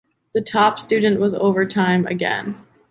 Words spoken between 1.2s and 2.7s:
overtime again.